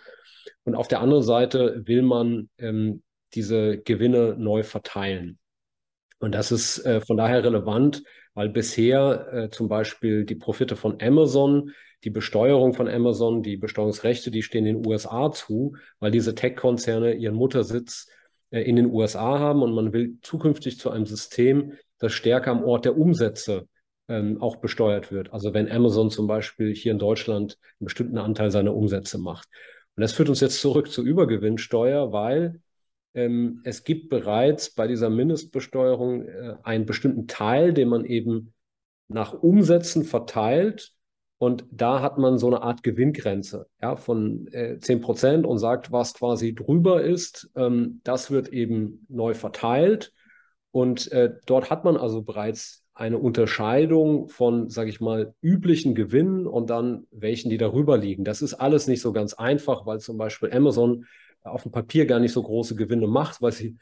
Und 0.63 0.75
auf 0.75 0.87
der 0.87 1.01
anderen 1.01 1.23
Seite 1.23 1.81
will 1.85 2.01
man 2.01 2.49
ähm, 2.57 3.01
diese 3.33 3.77
Gewinne 3.79 4.35
neu 4.37 4.63
verteilen. 4.63 5.39
Und 6.19 6.33
das 6.33 6.51
ist 6.51 6.85
äh, 6.85 7.01
von 7.01 7.17
daher 7.17 7.43
relevant, 7.43 8.03
weil 8.33 8.49
bisher 8.49 9.33
äh, 9.33 9.49
zum 9.49 9.67
Beispiel 9.67 10.25
die 10.25 10.35
Profite 10.35 10.75
von 10.75 11.01
Amazon, 11.01 11.71
die 12.03 12.09
Besteuerung 12.09 12.73
von 12.73 12.87
Amazon, 12.87 13.43
die 13.43 13.57
Besteuerungsrechte, 13.57 14.31
die 14.31 14.43
stehen 14.43 14.65
den 14.65 14.85
USA 14.85 15.31
zu, 15.31 15.75
weil 15.99 16.11
diese 16.11 16.35
Tech-Konzerne 16.35 17.13
ihren 17.13 17.35
Muttersitz 17.35 18.07
äh, 18.51 18.61
in 18.61 18.75
den 18.75 18.91
USA 18.91 19.39
haben 19.39 19.61
und 19.61 19.73
man 19.73 19.93
will 19.93 20.17
zukünftig 20.21 20.79
zu 20.79 20.89
einem 20.91 21.05
System, 21.05 21.73
das 21.97 22.13
stärker 22.13 22.51
am 22.51 22.63
Ort 22.63 22.85
der 22.85 22.97
Umsätze 22.97 23.67
ähm, 24.07 24.41
auch 24.41 24.57
besteuert 24.57 25.11
wird. 25.11 25.33
Also 25.33 25.53
wenn 25.53 25.71
Amazon 25.71 26.09
zum 26.09 26.27
Beispiel 26.27 26.73
hier 26.73 26.91
in 26.91 26.99
Deutschland 26.99 27.57
einen 27.79 27.85
bestimmten 27.85 28.17
Anteil 28.17 28.51
seiner 28.51 28.75
Umsätze 28.75 29.17
macht. 29.17 29.47
Und 29.95 30.01
das 30.01 30.13
führt 30.13 30.29
uns 30.29 30.39
jetzt 30.39 30.61
zurück 30.61 30.91
zur 30.91 31.03
Übergewinnsteuer, 31.03 32.11
weil 32.11 32.61
ähm, 33.13 33.61
es 33.63 33.83
gibt 33.83 34.09
bereits 34.09 34.73
bei 34.73 34.87
dieser 34.87 35.09
Mindestbesteuerung 35.09 36.27
äh, 36.27 36.55
einen 36.63 36.85
bestimmten 36.85 37.27
Teil, 37.27 37.73
den 37.73 37.89
man 37.89 38.05
eben 38.05 38.53
nach 39.07 39.33
Umsätzen 39.33 40.03
verteilt. 40.03 40.93
Und 41.39 41.65
da 41.71 42.01
hat 42.01 42.17
man 42.17 42.37
so 42.37 42.47
eine 42.47 42.61
Art 42.61 42.83
Gewinngrenze 42.83 43.67
ja, 43.81 43.95
von 43.95 44.47
äh, 44.51 44.77
10 44.77 44.99
Prozent 44.99 45.45
und 45.45 45.57
sagt, 45.57 45.89
was 45.91 46.13
quasi 46.13 46.53
drüber 46.53 47.01
ist, 47.01 47.49
ähm, 47.55 48.01
das 48.03 48.29
wird 48.29 48.49
eben 48.49 49.05
neu 49.07 49.33
verteilt. 49.33 50.13
Und 50.71 51.11
äh, 51.13 51.33
dort 51.45 51.69
hat 51.69 51.85
man 51.85 51.95
also 51.95 52.21
bereits 52.21 52.83
eine 52.93 53.17
Unterscheidung 53.17 54.27
von, 54.27 54.69
sage 54.69 54.89
ich 54.89 54.99
mal, 54.99 55.33
üblichen 55.41 55.95
Gewinnen 55.95 56.45
und 56.45 56.69
dann 56.69 57.07
welchen, 57.09 57.49
die 57.49 57.57
darüber 57.57 57.97
liegen. 57.97 58.25
Das 58.25 58.41
ist 58.41 58.55
alles 58.55 58.87
nicht 58.87 59.01
so 59.01 59.13
ganz 59.13 59.33
einfach, 59.33 59.85
weil 59.85 60.01
zum 60.01 60.17
Beispiel 60.17 60.51
Amazon 60.51 61.05
auf 61.41 61.63
dem 61.63 61.71
Papier 61.71 62.05
gar 62.05 62.19
nicht 62.19 62.33
so 62.33 62.43
große 62.43 62.75
Gewinne 62.75 63.07
macht, 63.07 63.41
weil 63.41 63.53
sie 63.53 63.77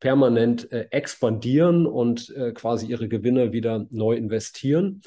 permanent 0.00 0.70
äh, 0.72 0.88
expandieren 0.90 1.86
und 1.86 2.30
äh, 2.30 2.50
quasi 2.50 2.86
ihre 2.86 3.06
Gewinne 3.06 3.52
wieder 3.52 3.86
neu 3.90 4.16
investieren. 4.16 5.02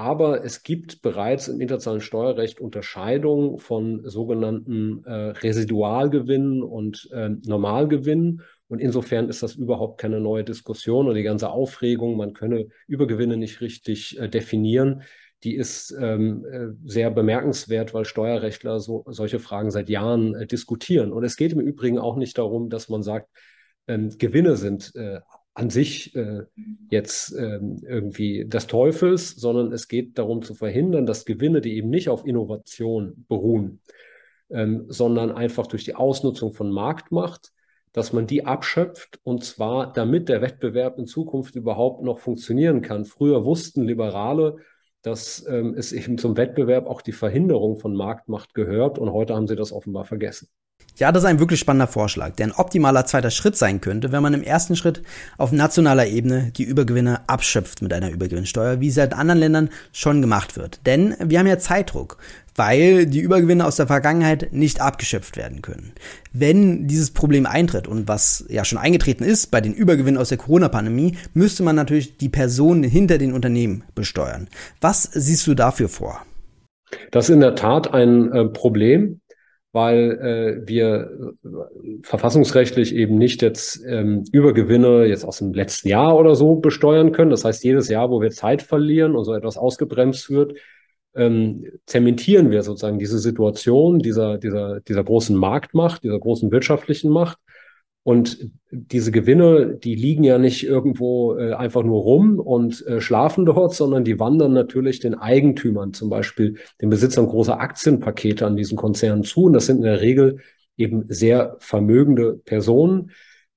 Aber 0.00 0.46
es 0.46 0.62
gibt 0.62 1.02
bereits 1.02 1.48
im 1.48 1.60
internationalen 1.60 2.00
Steuerrecht 2.00 2.58
Unterscheidungen 2.58 3.58
von 3.58 4.00
sogenannten 4.08 5.04
äh, 5.04 5.12
Residualgewinnen 5.12 6.62
und 6.62 7.10
äh, 7.12 7.28
Normalgewinnen. 7.28 8.40
Und 8.68 8.78
insofern 8.78 9.28
ist 9.28 9.42
das 9.42 9.56
überhaupt 9.56 10.00
keine 10.00 10.18
neue 10.18 10.42
Diskussion 10.42 11.06
und 11.06 11.16
die 11.16 11.22
ganze 11.22 11.50
Aufregung, 11.50 12.16
man 12.16 12.32
könne 12.32 12.68
Übergewinne 12.86 13.36
nicht 13.36 13.60
richtig 13.60 14.18
äh, 14.18 14.30
definieren, 14.30 15.02
die 15.44 15.54
ist 15.54 15.94
ähm, 16.00 16.46
äh, 16.50 16.68
sehr 16.86 17.10
bemerkenswert, 17.10 17.92
weil 17.92 18.06
Steuerrechtler 18.06 18.80
so, 18.80 19.04
solche 19.06 19.38
Fragen 19.38 19.70
seit 19.70 19.90
Jahren 19.90 20.34
äh, 20.34 20.46
diskutieren. 20.46 21.12
Und 21.12 21.24
es 21.24 21.36
geht 21.36 21.52
im 21.52 21.60
Übrigen 21.60 21.98
auch 21.98 22.16
nicht 22.16 22.38
darum, 22.38 22.70
dass 22.70 22.88
man 22.88 23.02
sagt, 23.02 23.28
ähm, 23.86 24.08
Gewinne 24.16 24.56
sind 24.56 24.94
äh, 24.94 25.20
an 25.60 25.68
sich 25.68 26.16
äh, 26.16 26.44
jetzt 26.88 27.32
ähm, 27.36 27.82
irgendwie 27.86 28.46
des 28.46 28.66
Teufels, 28.66 29.32
sondern 29.32 29.72
es 29.72 29.88
geht 29.88 30.18
darum 30.18 30.40
zu 30.40 30.54
verhindern, 30.54 31.04
dass 31.04 31.26
Gewinne, 31.26 31.60
die 31.60 31.76
eben 31.76 31.90
nicht 31.90 32.08
auf 32.08 32.26
Innovation 32.26 33.26
beruhen, 33.28 33.80
ähm, 34.48 34.86
sondern 34.88 35.30
einfach 35.30 35.66
durch 35.66 35.84
die 35.84 35.94
Ausnutzung 35.94 36.54
von 36.54 36.70
Marktmacht, 36.70 37.52
dass 37.92 38.14
man 38.14 38.26
die 38.26 38.46
abschöpft 38.46 39.20
und 39.22 39.44
zwar 39.44 39.92
damit 39.92 40.30
der 40.30 40.40
Wettbewerb 40.40 40.98
in 40.98 41.06
Zukunft 41.06 41.56
überhaupt 41.56 42.02
noch 42.02 42.20
funktionieren 42.20 42.80
kann. 42.80 43.04
Früher 43.04 43.44
wussten 43.44 43.82
Liberale, 43.82 44.56
dass 45.02 45.44
ähm, 45.46 45.74
es 45.76 45.92
eben 45.92 46.16
zum 46.16 46.38
Wettbewerb 46.38 46.86
auch 46.86 47.02
die 47.02 47.12
Verhinderung 47.12 47.76
von 47.76 47.94
Marktmacht 47.94 48.54
gehört 48.54 48.98
und 48.98 49.12
heute 49.12 49.34
haben 49.34 49.46
sie 49.46 49.56
das 49.56 49.72
offenbar 49.72 50.06
vergessen. 50.06 50.48
Ja, 51.00 51.12
das 51.12 51.22
ist 51.22 51.30
ein 51.30 51.40
wirklich 51.40 51.58
spannender 51.58 51.86
Vorschlag, 51.86 52.36
der 52.36 52.48
ein 52.48 52.52
optimaler 52.52 53.06
zweiter 53.06 53.30
Schritt 53.30 53.56
sein 53.56 53.80
könnte, 53.80 54.12
wenn 54.12 54.22
man 54.22 54.34
im 54.34 54.42
ersten 54.42 54.76
Schritt 54.76 55.02
auf 55.38 55.50
nationaler 55.50 56.06
Ebene 56.06 56.52
die 56.54 56.64
Übergewinne 56.64 57.20
abschöpft 57.26 57.80
mit 57.80 57.94
einer 57.94 58.10
Übergewinnsteuer, 58.10 58.80
wie 58.80 58.88
es 58.88 58.98
in 58.98 59.14
anderen 59.14 59.40
Ländern 59.40 59.70
schon 59.94 60.20
gemacht 60.20 60.58
wird. 60.58 60.80
Denn 60.84 61.16
wir 61.18 61.38
haben 61.38 61.46
ja 61.46 61.58
Zeitdruck, 61.58 62.18
weil 62.54 63.06
die 63.06 63.20
Übergewinne 63.20 63.64
aus 63.64 63.76
der 63.76 63.86
Vergangenheit 63.86 64.52
nicht 64.52 64.82
abgeschöpft 64.82 65.38
werden 65.38 65.62
können. 65.62 65.92
Wenn 66.34 66.86
dieses 66.86 67.12
Problem 67.12 67.46
eintritt 67.46 67.88
und 67.88 68.06
was 68.06 68.44
ja 68.50 68.66
schon 68.66 68.76
eingetreten 68.76 69.24
ist 69.24 69.50
bei 69.50 69.62
den 69.62 69.72
Übergewinnen 69.72 70.20
aus 70.20 70.28
der 70.28 70.36
Corona-Pandemie, 70.36 71.16
müsste 71.32 71.62
man 71.62 71.76
natürlich 71.76 72.18
die 72.18 72.28
Personen 72.28 72.82
hinter 72.82 73.16
den 73.16 73.32
Unternehmen 73.32 73.84
besteuern. 73.94 74.48
Was 74.82 75.04
siehst 75.04 75.46
du 75.46 75.54
dafür 75.54 75.88
vor? 75.88 76.20
Das 77.10 77.30
ist 77.30 77.34
in 77.34 77.40
der 77.40 77.54
Tat 77.54 77.94
ein 77.94 78.30
äh, 78.32 78.44
Problem 78.44 79.19
weil 79.72 80.62
äh, 80.64 80.68
wir 80.68 81.36
äh, 81.44 81.98
verfassungsrechtlich 82.02 82.94
eben 82.94 83.18
nicht 83.18 83.42
jetzt 83.42 83.84
ähm, 83.86 84.24
Übergewinne 84.32 85.04
jetzt 85.06 85.24
aus 85.24 85.38
dem 85.38 85.52
letzten 85.52 85.88
Jahr 85.88 86.16
oder 86.16 86.34
so 86.34 86.56
besteuern 86.56 87.12
können. 87.12 87.30
Das 87.30 87.44
heißt, 87.44 87.62
jedes 87.62 87.88
Jahr, 87.88 88.10
wo 88.10 88.20
wir 88.20 88.30
Zeit 88.30 88.62
verlieren 88.62 89.14
und 89.14 89.24
so 89.24 89.32
etwas 89.34 89.56
ausgebremst 89.56 90.30
wird, 90.30 90.58
ähm, 91.14 91.64
zementieren 91.86 92.50
wir 92.50 92.62
sozusagen 92.62 92.98
diese 92.98 93.18
Situation 93.18 93.98
dieser, 94.00 94.38
dieser, 94.38 94.80
dieser 94.80 95.04
großen 95.04 95.36
Marktmacht, 95.36 96.02
dieser 96.02 96.18
großen 96.18 96.50
wirtschaftlichen 96.50 97.10
Macht 97.10 97.38
und 98.02 98.50
diese 98.70 99.12
Gewinne, 99.12 99.76
die 99.76 99.94
liegen 99.94 100.24
ja 100.24 100.38
nicht 100.38 100.64
irgendwo 100.64 101.36
äh, 101.36 101.52
einfach 101.52 101.82
nur 101.82 102.00
rum 102.00 102.38
und 102.38 102.86
äh, 102.86 103.00
schlafen 103.00 103.44
dort, 103.44 103.74
sondern 103.74 104.04
die 104.04 104.18
wandern 104.18 104.52
natürlich 104.52 105.00
den 105.00 105.14
Eigentümern, 105.14 105.92
zum 105.92 106.08
Beispiel 106.08 106.56
den 106.80 106.88
Besitzern 106.88 107.26
großer 107.26 107.60
Aktienpakete 107.60 108.46
an 108.46 108.56
diesen 108.56 108.76
Konzernen 108.76 109.22
zu. 109.22 109.44
Und 109.44 109.52
das 109.52 109.66
sind 109.66 109.78
in 109.78 109.82
der 109.82 110.00
Regel 110.00 110.38
eben 110.76 111.04
sehr 111.08 111.56
vermögende 111.58 112.40
Personen, 112.44 113.10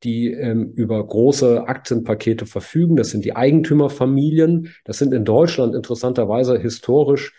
die 0.03 0.31
ähm, 0.31 0.73
über 0.75 1.05
große 1.05 1.65
Aktienpakete 1.65 2.45
verfügen. 2.45 2.97
Das 2.97 3.11
sind 3.11 3.23
die 3.23 3.35
Eigentümerfamilien. 3.35 4.73
Das 4.83 4.97
sind 4.97 5.13
in 5.13 5.23
Deutschland 5.23 5.73
interessanterweise 5.73 6.59
historisch 6.59 7.33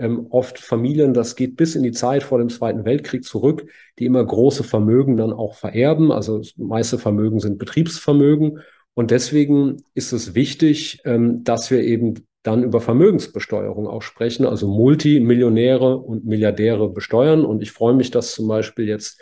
ähm, 0.00 0.26
oft 0.30 0.58
Familien, 0.58 1.14
das 1.14 1.36
geht 1.36 1.56
bis 1.56 1.76
in 1.76 1.82
die 1.82 1.92
Zeit 1.92 2.22
vor 2.22 2.38
dem 2.38 2.48
Zweiten 2.48 2.84
Weltkrieg 2.84 3.24
zurück, 3.24 3.66
die 3.98 4.06
immer 4.06 4.24
große 4.24 4.64
Vermögen 4.64 5.16
dann 5.16 5.32
auch 5.32 5.54
vererben. 5.54 6.10
Also 6.10 6.42
meiste 6.56 6.98
Vermögen 6.98 7.38
sind 7.38 7.58
Betriebsvermögen. 7.58 8.60
Und 8.94 9.10
deswegen 9.10 9.82
ist 9.94 10.12
es 10.12 10.34
wichtig, 10.34 11.02
ähm, 11.04 11.44
dass 11.44 11.70
wir 11.70 11.82
eben 11.82 12.14
dann 12.42 12.64
über 12.64 12.80
Vermögensbesteuerung 12.80 13.86
auch 13.86 14.02
sprechen, 14.02 14.46
also 14.46 14.66
Multimillionäre 14.66 15.98
und 15.98 16.24
Milliardäre 16.24 16.88
besteuern. 16.88 17.44
Und 17.44 17.62
ich 17.62 17.70
freue 17.70 17.94
mich, 17.94 18.10
dass 18.10 18.34
zum 18.34 18.48
Beispiel 18.48 18.88
jetzt 18.88 19.20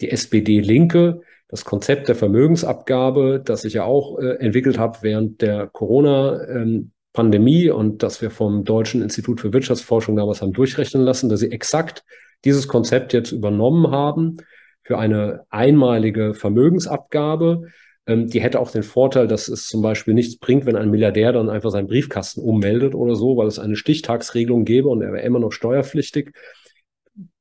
die 0.00 0.10
SPD 0.10 0.60
Linke 0.60 1.22
das 1.48 1.64
Konzept 1.64 2.08
der 2.08 2.14
Vermögensabgabe, 2.14 3.40
das 3.42 3.64
ich 3.64 3.74
ja 3.74 3.84
auch 3.84 4.18
äh, 4.18 4.34
entwickelt 4.34 4.78
habe 4.78 4.98
während 5.00 5.40
der 5.40 5.66
Corona, 5.66 6.46
ähm, 6.46 6.92
Pandemie 7.18 7.68
und 7.68 8.04
das 8.04 8.22
wir 8.22 8.30
vom 8.30 8.62
Deutschen 8.62 9.02
Institut 9.02 9.40
für 9.40 9.52
Wirtschaftsforschung 9.52 10.14
damals 10.14 10.40
haben 10.40 10.52
durchrechnen 10.52 11.02
lassen, 11.02 11.28
dass 11.28 11.40
sie 11.40 11.50
exakt 11.50 12.04
dieses 12.44 12.68
Konzept 12.68 13.12
jetzt 13.12 13.32
übernommen 13.32 13.90
haben 13.90 14.36
für 14.84 14.98
eine 14.98 15.40
einmalige 15.50 16.32
Vermögensabgabe. 16.32 17.62
Ähm, 18.06 18.28
die 18.28 18.40
hätte 18.40 18.60
auch 18.60 18.70
den 18.70 18.84
Vorteil, 18.84 19.26
dass 19.26 19.48
es 19.48 19.66
zum 19.66 19.82
Beispiel 19.82 20.14
nichts 20.14 20.38
bringt, 20.38 20.64
wenn 20.64 20.76
ein 20.76 20.92
Milliardär 20.92 21.32
dann 21.32 21.50
einfach 21.50 21.72
seinen 21.72 21.88
Briefkasten 21.88 22.40
ummeldet 22.40 22.94
oder 22.94 23.16
so, 23.16 23.36
weil 23.36 23.48
es 23.48 23.58
eine 23.58 23.74
Stichtagsregelung 23.74 24.64
gäbe 24.64 24.88
und 24.88 25.02
er 25.02 25.12
wäre 25.12 25.26
immer 25.26 25.40
noch 25.40 25.50
steuerpflichtig. 25.50 26.30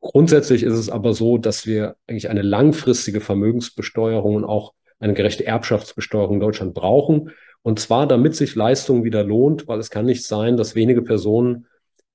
Grundsätzlich 0.01 0.63
ist 0.63 0.73
es 0.73 0.89
aber 0.89 1.13
so, 1.13 1.37
dass 1.37 1.67
wir 1.67 1.97
eigentlich 2.07 2.31
eine 2.31 2.41
langfristige 2.41 3.21
Vermögensbesteuerung 3.21 4.33
und 4.37 4.43
auch 4.43 4.73
eine 4.97 5.13
gerechte 5.13 5.45
Erbschaftsbesteuerung 5.45 6.37
in 6.37 6.39
Deutschland 6.39 6.73
brauchen. 6.73 7.29
Und 7.63 7.79
zwar, 7.79 8.07
damit 8.07 8.35
sich 8.35 8.55
Leistung 8.55 9.03
wieder 9.03 9.23
lohnt, 9.23 9.67
weil 9.67 9.79
es 9.79 9.89
kann 9.89 10.05
nicht 10.05 10.25
sein, 10.25 10.57
dass 10.57 10.75
wenige 10.75 11.01
Personen 11.01 11.67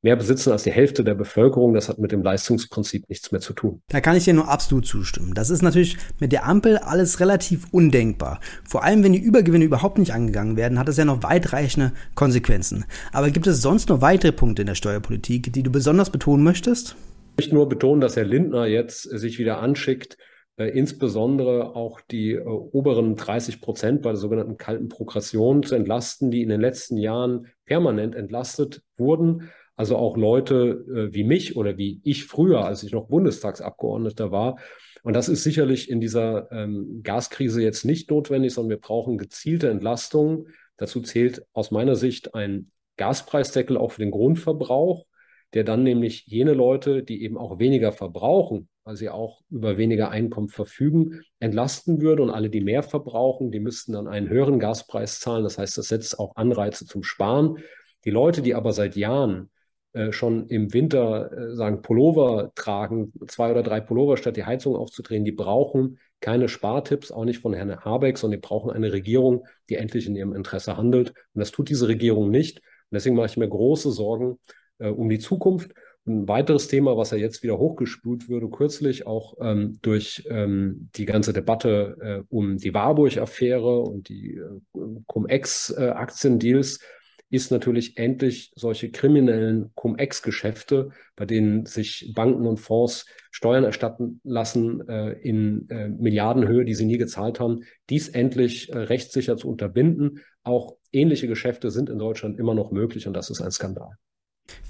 mehr 0.03 0.17
besitzen 0.17 0.51
als 0.51 0.65
die 0.65 0.73
Hälfte 0.73 1.05
der 1.05 1.15
Bevölkerung. 1.15 1.75
Das 1.75 1.89
hat 1.89 1.99
mit 1.99 2.13
dem 2.13 2.23
Leistungsprinzip 2.23 3.09
nichts 3.09 3.33
mehr 3.33 3.41
zu 3.41 3.53
tun. 3.53 3.81
Da 3.89 4.01
kann 4.01 4.17
ich 4.17 4.25
dir 4.25 4.35
nur 4.35 4.49
absolut 4.49 4.87
zustimmen. 4.87 5.35
Das 5.35 5.49
ist 5.49 5.63
natürlich 5.63 5.97
mit 6.19 6.33
der 6.33 6.45
Ampel 6.47 6.77
alles 6.79 7.21
relativ 7.21 7.67
undenkbar. 7.71 8.41
Vor 8.69 8.83
allem, 8.83 9.05
wenn 9.05 9.13
die 9.13 9.21
Übergewinne 9.21 9.65
überhaupt 9.65 9.99
nicht 9.99 10.13
angegangen 10.13 10.57
werden, 10.57 10.79
hat 10.79 10.89
das 10.89 10.97
ja 10.97 11.05
noch 11.05 11.23
weitreichende 11.23 11.93
Konsequenzen. 12.15 12.85
Aber 13.13 13.31
gibt 13.31 13.47
es 13.47 13.63
sonst 13.63 13.89
noch 13.89 14.01
weitere 14.01 14.33
Punkte 14.33 14.63
in 14.63 14.67
der 14.67 14.75
Steuerpolitik, 14.75 15.53
die 15.53 15.63
du 15.63 15.71
besonders 15.71 16.11
betonen 16.11 16.43
möchtest? 16.43 16.97
Ich 17.37 17.45
möchte 17.45 17.55
nur 17.55 17.69
betonen, 17.69 18.01
dass 18.01 18.17
Herr 18.17 18.25
Lindner 18.25 18.67
jetzt 18.67 19.03
sich 19.03 19.39
wieder 19.39 19.61
anschickt, 19.61 20.19
insbesondere 20.57 21.75
auch 21.75 22.01
die 22.01 22.33
äh, 22.33 22.45
oberen 22.45 23.17
30 23.17 23.61
Prozent 23.61 24.03
bei 24.03 24.11
der 24.11 24.19
sogenannten 24.19 24.57
kalten 24.57 24.89
Progression 24.89 25.63
zu 25.63 25.75
entlasten, 25.75 26.31
die 26.31 26.43
in 26.43 26.51
den 26.51 26.61
letzten 26.61 26.97
Jahren 26.97 27.47
permanent 27.65 28.15
entlastet 28.15 28.83
wurden. 28.97 29.51
Also 29.77 29.97
auch 29.97 30.17
Leute 30.17 30.85
äh, 30.89 31.15
wie 31.15 31.25
mich 31.25 31.57
oder 31.57 31.79
wie 31.79 32.01
ich 32.05 32.27
früher, 32.27 32.65
als 32.65 32.83
ich 32.83 32.93
noch 32.93 33.09
Bundestagsabgeordneter 33.09 34.31
war. 34.31 34.59
Und 35.03 35.15
das 35.15 35.29
ist 35.29 35.43
sicherlich 35.43 35.91
in 35.91 36.01
dieser 36.01 36.53
ähm, 36.53 37.01
Gaskrise 37.03 37.63
jetzt 37.63 37.85
nicht 37.85 38.11
notwendig, 38.11 38.53
sondern 38.53 38.71
wir 38.71 38.81
brauchen 38.81 39.19
gezielte 39.19 39.71
Entlastungen. 39.71 40.49
Dazu 40.77 41.01
zählt 41.01 41.45
aus 41.53 41.71
meiner 41.71 41.97
Sicht 41.97 42.35
ein 42.35 42.71
Gaspreisdeckel 42.99 43.77
auch 43.77 43.93
für 43.93 44.03
den 44.03 44.11
Grundverbrauch, 44.11 45.07
der 45.55 45.65
dann 45.65 45.83
nämlich 45.83 46.27
jene 46.27 46.55
Leute, 46.55 47.03
die 47.03 47.23
eben 47.23 47.37
auch 47.37 47.59
weniger 47.59 47.93
verbrauchen, 47.93 48.69
weil 48.85 48.97
sie 48.97 49.11
auch 49.11 49.43
über 49.51 49.77
weniger 49.77 50.11
Einkommen 50.11 50.49
verfügen, 50.49 51.21
entlasten 51.41 52.01
würde. 52.01 52.23
Und 52.23 52.31
alle, 52.31 52.51
die 52.51 52.63
mehr 52.63 52.83
verbrauchen, 52.83 53.51
die 53.51 53.61
müssten 53.61 53.93
dann 53.93 54.09
einen 54.09 54.29
höheren 54.29 54.59
Gaspreis 54.59 55.21
zahlen. 55.21 55.45
Das 55.45 55.59
heißt, 55.59 55.77
das 55.77 55.89
setzt 55.89 56.19
auch 56.19 56.37
Anreize 56.37 56.87
zum 56.87 57.03
Sparen. 57.03 57.59
Die 58.05 58.11
Leute, 58.11 58.43
die 58.43 58.55
aber 58.55 58.73
seit 58.73 58.97
Jahren 58.97 59.51
äh, 59.93 60.11
schon 60.11 60.49
im 60.49 60.73
Winter 60.73 61.31
äh, 61.33 61.55
sagen 61.55 61.83
Pullover 61.83 62.53
tragen, 62.55 63.13
zwei 63.29 63.51
oder 63.51 63.63
drei 63.63 63.81
Pullover 63.81 64.17
statt 64.17 64.37
die 64.37 64.45
Heizung 64.45 64.75
aufzudrehen, 64.75 65.25
die 65.25 65.33
brauchen 65.33 65.99
keine 66.21 66.49
Spartipps, 66.49 67.13
auch 67.13 67.25
nicht 67.25 67.41
von 67.41 67.53
Herrn 67.53 67.85
Habeck, 67.85 68.17
sondern 68.17 68.41
die 68.41 68.47
brauchen 68.47 68.71
eine 68.71 68.93
Regierung, 68.93 69.45
die 69.69 69.75
endlich 69.75 70.07
in 70.07 70.17
ihrem 70.17 70.35
Interesse 70.35 70.77
handelt. 70.77 71.11
Und 71.11 71.41
das 71.41 71.51
tut 71.51 71.69
diese 71.69 71.89
Regierung 71.89 72.31
nicht. 72.31 72.59
Und 72.59 72.95
deswegen 72.95 73.17
mache 73.17 73.27
ich 73.27 73.37
mir 73.37 73.49
große 73.49 73.91
Sorgen 73.91 74.39
äh, 74.83 74.89
um 74.89 75.09
die 75.09 75.19
Zukunft. 75.19 75.73
Ein 76.05 76.27
weiteres 76.27 76.67
Thema, 76.67 76.97
was 76.97 77.13
ja 77.13 77.17
jetzt 77.17 77.45
wieder 77.45 77.59
hochgespült 77.59 78.29
würde, 78.29 78.49
kürzlich 78.49 79.07
auch 79.07 79.35
ähm, 79.41 79.79
durch 79.83 80.27
ähm, 80.29 80.91
die 80.97 81.05
ganze 81.05 81.33
Debatte 81.33 81.97
äh, 82.01 82.23
um 82.29 82.57
die 82.59 82.75
Warburg-Affäre 82.75 83.81
und 83.81 84.09
die 84.09 84.35
äh, 84.35 84.81
Cum-Ex-Aktiendeals, 85.07 86.79
äh, 86.79 86.85
ist 87.33 87.51
natürlich 87.51 87.97
endlich 87.97 88.53
solche 88.57 88.91
kriminellen 88.91 89.71
Cum-Ex-Geschäfte, 89.75 90.91
bei 91.17 91.25
denen 91.25 91.65
sich 91.65 92.13
Banken 92.15 92.47
und 92.47 92.59
Fonds 92.59 93.07
Steuern 93.31 93.65
erstatten 93.65 94.21
lassen 94.23 94.87
äh, 94.87 95.13
in 95.13 95.67
äh, 95.71 95.89
Milliardenhöhe, 95.89 96.67
die 96.67 96.75
sie 96.75 96.85
nie 96.85 96.99
gezahlt 96.99 97.41
haben, 97.41 97.63
dies 97.89 98.11
endlich 98.11 98.71
äh, 98.71 98.77
rechtssicher 98.77 99.39
zu 99.39 99.49
unterbinden. 99.49 100.21
Auch 100.43 100.77
ähnliche 100.93 101.27
Geschäfte 101.27 101.71
sind 101.71 101.89
in 101.89 101.99
Deutschland 101.99 102.39
immer 102.39 102.55
noch 102.55 102.71
möglich 102.71 103.07
und 103.07 103.15
das 103.15 103.31
ist 103.31 103.41
ein 103.41 103.51
Skandal. 103.51 103.93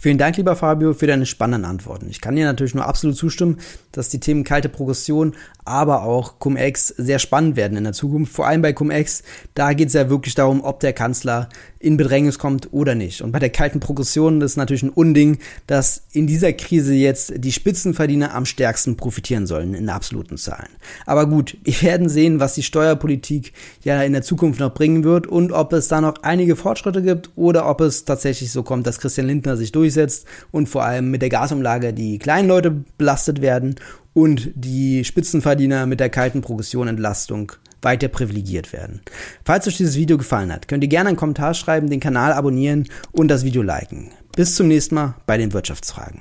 Vielen 0.02 0.18
Dank, 0.18 0.36
lieber 0.36 0.56
Fabio, 0.56 0.94
für 0.94 1.06
deine 1.06 1.26
spannenden 1.26 1.64
Antworten. 1.64 2.08
Ich 2.10 2.20
kann 2.20 2.34
dir 2.34 2.44
natürlich 2.44 2.74
nur 2.74 2.88
absolut 2.88 3.16
zustimmen, 3.16 3.60
dass 3.92 4.08
die 4.08 4.18
Themen 4.18 4.42
kalte 4.42 4.68
Progression, 4.68 5.36
aber 5.64 6.02
auch 6.02 6.40
Cum-Ex 6.40 6.88
sehr 6.88 7.20
spannend 7.20 7.54
werden 7.54 7.78
in 7.78 7.84
der 7.84 7.92
Zukunft. 7.92 8.32
Vor 8.32 8.48
allem 8.48 8.62
bei 8.62 8.72
Cum-Ex, 8.72 9.22
da 9.54 9.74
geht 9.74 9.86
es 9.86 9.94
ja 9.94 10.10
wirklich 10.10 10.34
darum, 10.34 10.64
ob 10.64 10.80
der 10.80 10.92
Kanzler 10.92 11.48
in 11.78 11.96
Bedrängnis 11.96 12.38
kommt 12.38 12.72
oder 12.72 12.96
nicht. 12.96 13.22
Und 13.22 13.32
bei 13.32 13.38
der 13.38 13.50
kalten 13.50 13.78
Progression 13.78 14.40
ist 14.40 14.56
natürlich 14.56 14.82
ein 14.82 14.90
Unding, 14.90 15.38
dass 15.68 16.02
in 16.12 16.26
dieser 16.26 16.52
Krise 16.52 16.94
jetzt 16.94 17.34
die 17.36 17.52
Spitzenverdiener 17.52 18.34
am 18.34 18.44
stärksten 18.44 18.96
profitieren 18.96 19.46
sollen 19.46 19.74
in 19.74 19.88
absoluten 19.88 20.36
Zahlen. 20.36 20.70
Aber 21.06 21.26
gut, 21.26 21.56
wir 21.62 21.80
werden 21.82 22.08
sehen, 22.08 22.40
was 22.40 22.54
die 22.54 22.62
Steuerpolitik 22.62 23.52
ja 23.82 24.02
in 24.02 24.12
der 24.12 24.22
Zukunft 24.22 24.58
noch 24.58 24.74
bringen 24.74 25.04
wird 25.04 25.26
und 25.26 25.52
ob 25.52 25.72
es 25.72 25.88
da 25.88 26.00
noch 26.00 26.22
einige 26.22 26.56
Fortschritte 26.56 27.02
gibt 27.02 27.30
oder 27.36 27.68
ob 27.68 27.80
es 27.80 28.04
tatsächlich 28.04 28.50
so 28.50 28.62
kommt, 28.62 28.86
dass 28.86 28.98
Christian 28.98 29.26
Lindner 29.26 29.56
sich 29.56 29.70
durchsetzt 29.92 30.26
und 30.50 30.68
vor 30.68 30.84
allem 30.84 31.10
mit 31.10 31.22
der 31.22 31.28
Gasumlage 31.28 31.92
die 31.92 32.18
kleinen 32.18 32.48
Leute 32.48 32.84
belastet 32.98 33.40
werden 33.40 33.76
und 34.14 34.50
die 34.54 35.04
Spitzenverdiener 35.04 35.86
mit 35.86 36.00
der 36.00 36.10
kalten 36.10 36.42
Progression-Entlastung 36.42 37.52
weiter 37.80 38.08
privilegiert 38.08 38.72
werden. 38.72 39.00
Falls 39.44 39.66
euch 39.66 39.76
dieses 39.76 39.96
Video 39.96 40.18
gefallen 40.18 40.52
hat, 40.52 40.68
könnt 40.68 40.84
ihr 40.84 40.88
gerne 40.88 41.08
einen 41.08 41.16
Kommentar 41.16 41.54
schreiben, 41.54 41.90
den 41.90 42.00
Kanal 42.00 42.32
abonnieren 42.32 42.88
und 43.10 43.28
das 43.28 43.44
Video 43.44 43.62
liken. 43.62 44.10
Bis 44.36 44.54
zum 44.54 44.68
nächsten 44.68 44.94
Mal 44.94 45.14
bei 45.26 45.36
den 45.36 45.52
Wirtschaftsfragen. 45.52 46.20